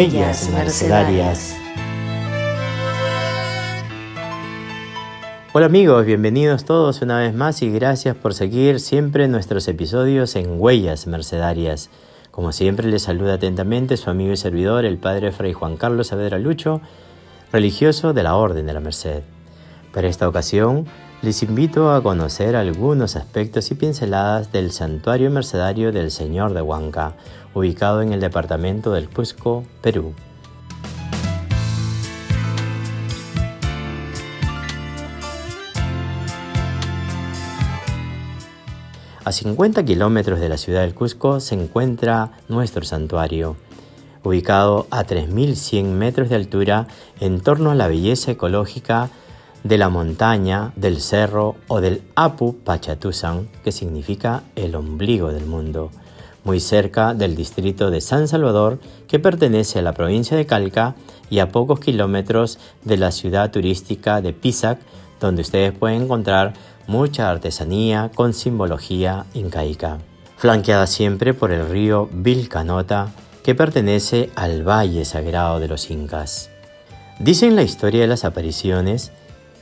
[0.00, 1.54] Huellas Mercedarias.
[5.52, 10.58] Hola amigos, bienvenidos todos una vez más y gracias por seguir siempre nuestros episodios en
[10.58, 11.90] Huellas Mercedarias.
[12.30, 16.38] Como siempre les saluda atentamente su amigo y servidor, el Padre Fray Juan Carlos Saavedra
[16.38, 16.80] Lucho,
[17.52, 19.22] religioso de la Orden de la Merced.
[19.92, 20.86] Para esta ocasión
[21.22, 27.12] les invito a conocer algunos aspectos y pinceladas del Santuario Mercedario del Señor de Huanca,
[27.52, 30.14] ubicado en el departamento del Cusco, Perú.
[39.22, 43.56] A 50 kilómetros de la ciudad del Cusco se encuentra nuestro santuario,
[44.24, 46.86] ubicado a 3.100 metros de altura
[47.20, 49.10] en torno a la belleza ecológica
[49.64, 55.90] de la montaña, del cerro o del Apu Pachatusan, que significa el ombligo del mundo,
[56.44, 60.94] muy cerca del distrito de San Salvador, que pertenece a la provincia de Calca
[61.28, 64.78] y a pocos kilómetros de la ciudad turística de Pisac,
[65.20, 66.54] donde ustedes pueden encontrar
[66.86, 69.98] mucha artesanía con simbología incaica,
[70.36, 73.12] flanqueada siempre por el río Vilcanota,
[73.44, 76.50] que pertenece al Valle Sagrado de los Incas.
[77.18, 79.12] Dicen la historia de las apariciones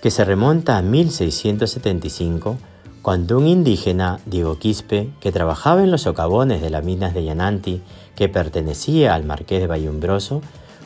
[0.03, 2.57] que se remonta a 1675,
[3.03, 7.83] cuando un indígena, Diego Quispe, que trabajaba en los socavones de las minas de Yananti,
[8.15, 10.43] que pertenecía al marqués de Bayumbroso,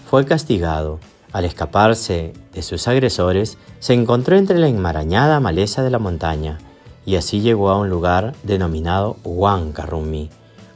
[0.08, 0.98] fue castigado.
[1.33, 6.58] Al escaparse de sus agresores, se encontró entre la enmarañada maleza de la montaña,
[7.05, 10.30] y así llegó a un lugar denominado Huanca Rumi.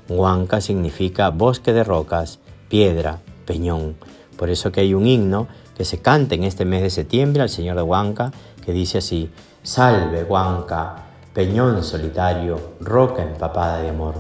[0.09, 3.97] Huanca significa bosque de rocas, piedra, peñón.
[4.37, 5.47] Por eso que hay un himno
[5.77, 8.33] que se canta en este mes de septiembre al Señor de Huanca,
[8.65, 9.31] que dice así,
[9.63, 10.97] Salve Huanca,
[11.35, 14.15] peñón solitario, roca empapada de amor.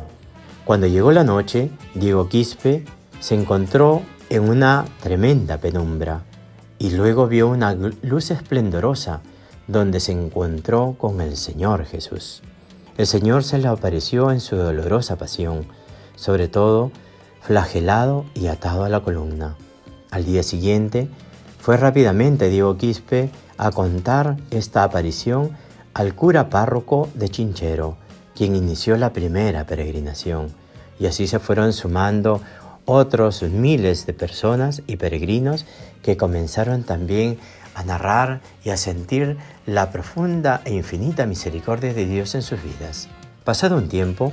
[0.64, 2.84] Cuando llegó la noche, Diego Quispe
[3.20, 6.22] se encontró en una tremenda penumbra
[6.78, 9.20] y luego vio una luz esplendorosa
[9.66, 12.42] donde se encontró con el Señor Jesús.
[12.98, 15.66] El Señor se le apareció en su dolorosa pasión,
[16.16, 16.90] sobre todo
[17.40, 19.56] flagelado y atado a la columna.
[20.10, 21.08] Al día siguiente,
[21.66, 23.28] fue rápidamente Diego Quispe
[23.58, 25.50] a contar esta aparición
[25.94, 27.96] al cura párroco de Chinchero,
[28.36, 30.54] quien inició la primera peregrinación,
[31.00, 32.40] y así se fueron sumando
[32.84, 35.66] otros miles de personas y peregrinos
[36.04, 37.36] que comenzaron también
[37.74, 43.08] a narrar y a sentir la profunda e infinita misericordia de Dios en sus vidas.
[43.42, 44.32] Pasado un tiempo,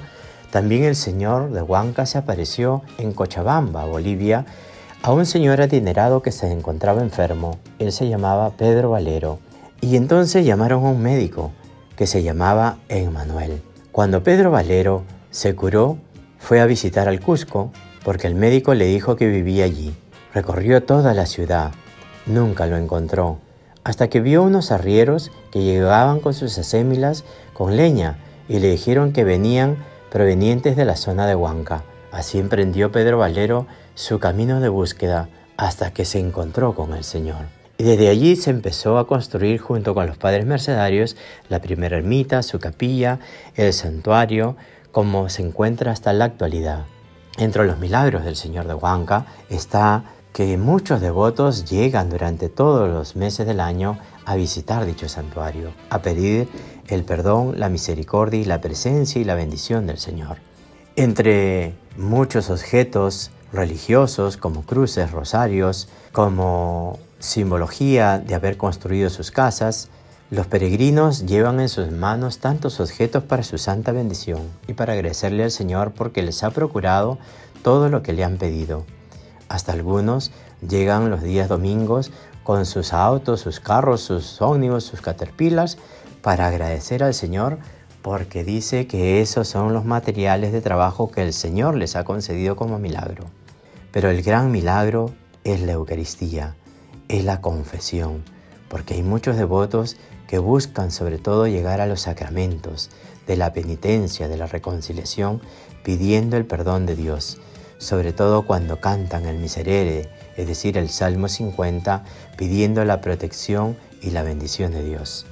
[0.52, 4.46] también el Señor de Huanca se apareció en Cochabamba, Bolivia,
[5.04, 7.60] a un señor adinerado que se encontraba enfermo.
[7.78, 9.38] Él se llamaba Pedro Valero.
[9.82, 11.52] Y entonces llamaron a un médico
[11.98, 13.62] que se llamaba Emmanuel.
[13.92, 15.98] Cuando Pedro Valero se curó,
[16.40, 17.74] fue a visitar al Cusco
[18.06, 19.94] porque el médico le dijo que vivía allí.
[20.34, 21.72] Recorrió toda la ciudad,
[22.26, 23.40] nunca lo encontró,
[23.84, 29.12] hasta que vio unos arrieros que llegaban con sus asémilas con leña y le dijeron
[29.12, 31.84] que venían provenientes de la zona de Huanca.
[32.14, 33.66] Así emprendió Pedro Valero
[33.96, 37.46] su camino de búsqueda hasta que se encontró con el Señor.
[37.80, 41.18] Y desde allí se empezó a construir junto con los padres mercedarios
[41.50, 43.20] la primera ermita, su capilla,
[43.56, 44.56] el santuario,
[44.92, 46.86] como se encuentra hasta la actualidad.
[47.40, 50.04] Entre los milagros del Señor de Huanca está
[50.34, 56.04] que muchos devotos llegan durante todos los meses del año a visitar dicho santuario, a
[56.04, 56.48] pedir
[56.88, 60.38] el perdón, la misericordia la presencia y la bendición del Señor.
[60.96, 69.90] Entre muchos objetos religiosos como cruces, rosarios, como simbología de haber construido sus casas,
[70.32, 75.44] los peregrinos llevan en sus manos tantos objetos para su santa bendición y para agradecerle
[75.44, 77.20] al Señor porque les ha procurado
[77.62, 78.86] todo lo que le han pedido.
[79.48, 80.32] Hasta algunos
[80.68, 82.12] llegan los días domingos
[82.44, 85.78] con sus autos, sus carros, sus ómnibus, sus caterpillars
[86.24, 87.60] para agradecer al Señor
[88.04, 92.58] porque dice que esos son los materiales de trabajo que el Señor les ha concedido
[92.58, 93.26] como milagro.
[93.92, 95.14] Pero el gran milagro
[95.46, 96.56] es la Eucaristía,
[97.08, 98.26] es la confesión,
[98.68, 99.96] porque hay muchos devotos
[100.28, 102.90] que buscan sobre todo llegar a los sacramentos
[103.26, 105.42] de la penitencia, de la reconciliación,
[105.86, 107.40] pidiendo el perdón de Dios,
[107.78, 112.04] sobre todo cuando cantan el miserere, es decir, el Salmo 50,
[112.36, 115.26] pidiendo la protección y la bendición de Dios.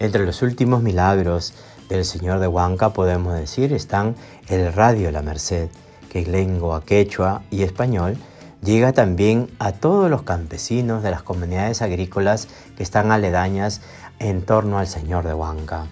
[0.00, 1.52] Entre los últimos milagros
[1.90, 4.14] del Señor de Huanca podemos decir están
[4.48, 5.68] el Radio La Merced,
[6.08, 8.16] que en lengua quechua y español
[8.62, 13.82] llega también a todos los campesinos de las comunidades agrícolas que están aledañas
[14.20, 15.86] en torno al Señor de Huanca.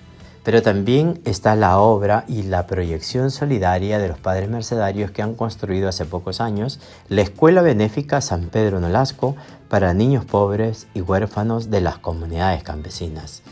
[0.45, 5.35] Pero también está la obra y la proyección solidaria de los padres mercedarios que han
[5.35, 9.35] construido hace pocos años la Escuela Benéfica San Pedro Nolasco
[9.69, 13.43] para niños pobres y huérfanos de las comunidades campesinas.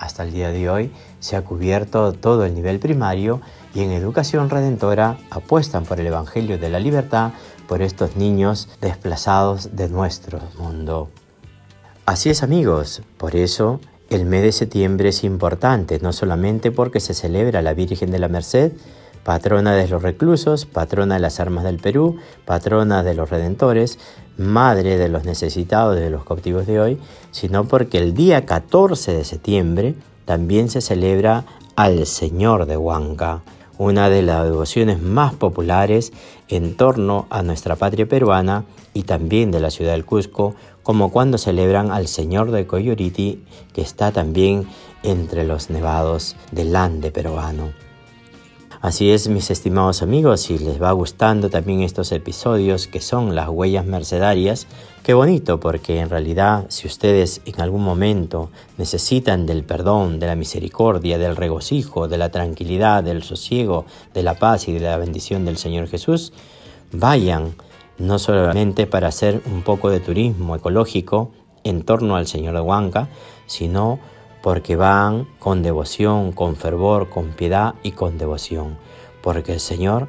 [0.00, 3.42] Hasta el día de hoy se ha cubierto todo el nivel primario
[3.74, 7.32] y en Educación Redentora apuestan por el Evangelio de la Libertad
[7.68, 11.10] por estos niños desplazados de nuestro mundo.
[12.06, 17.12] Así es amigos, por eso el mes de septiembre es importante, no solamente porque se
[17.12, 18.72] celebra la Virgen de la Merced,
[19.24, 23.98] patrona de los reclusos, patrona de las armas del Perú, patrona de los redentores,
[24.36, 26.98] madre de los necesitados de los cautivos de hoy,
[27.30, 29.94] sino porque el día 14 de septiembre
[30.24, 31.44] también se celebra
[31.76, 33.42] al Señor de Huanca,
[33.78, 36.12] una de las devociones más populares
[36.48, 41.38] en torno a nuestra patria peruana y también de la ciudad del Cusco, como cuando
[41.38, 44.66] celebran al Señor de Coyoriti, que está también
[45.02, 47.89] entre los nevados del Ande peruano.
[48.82, 53.50] Así es, mis estimados amigos, si les va gustando también estos episodios que son las
[53.50, 54.66] huellas mercedarias,
[55.02, 58.48] qué bonito, porque en realidad si ustedes en algún momento
[58.78, 63.84] necesitan del perdón, de la misericordia, del regocijo, de la tranquilidad, del sosiego,
[64.14, 66.32] de la paz y de la bendición del Señor Jesús,
[66.90, 67.56] vayan
[67.98, 71.32] no solamente para hacer un poco de turismo ecológico
[71.64, 73.10] en torno al Señor de Huanca,
[73.46, 73.98] sino
[74.42, 78.78] porque van con devoción, con fervor, con piedad y con devoción,
[79.22, 80.08] porque el Señor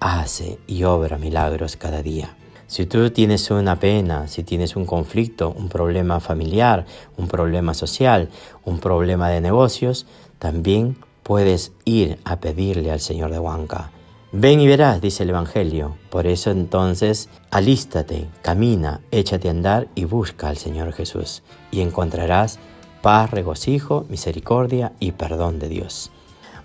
[0.00, 2.36] hace y obra milagros cada día.
[2.66, 6.86] Si tú tienes una pena, si tienes un conflicto, un problema familiar,
[7.16, 8.30] un problema social,
[8.64, 10.06] un problema de negocios,
[10.38, 13.90] también puedes ir a pedirle al Señor de Huanca.
[14.32, 15.96] Ven y verás, dice el Evangelio.
[16.10, 22.58] Por eso entonces, alístate, camina, échate a andar y busca al Señor Jesús, y encontrarás
[23.04, 26.10] paz, regocijo, misericordia y perdón de Dios.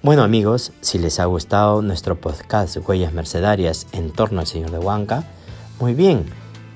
[0.02, 4.80] Bueno amigos, si les ha gustado nuestro podcast Huellas Mercedarias en torno al Señor de
[4.80, 5.26] Huanca,
[5.82, 6.26] muy bien,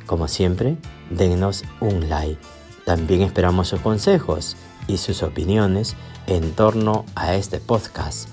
[0.05, 0.75] como siempre,
[1.11, 2.41] dennos un like.
[2.83, 4.57] También esperamos sus consejos
[4.87, 5.95] y sus opiniones
[6.27, 8.27] en torno a este podcast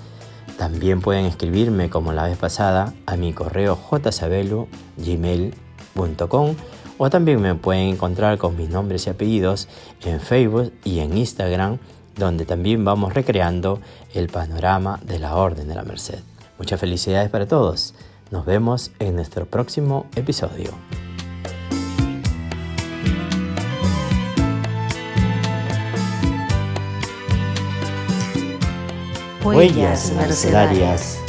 [0.57, 6.55] también pueden escribirme como la vez pasada a mi correo jsabelu.gmail.com
[7.03, 9.67] o también me pueden encontrar con mis nombres y apellidos
[10.05, 11.79] en Facebook y en Instagram
[12.15, 13.79] donde también vamos recreando
[14.13, 16.19] el panorama de la Orden de la Merced.
[16.59, 17.95] Muchas felicidades para todos.
[18.29, 20.69] Nos vemos en nuestro próximo episodio.
[29.43, 31.20] Huellas mercenarias.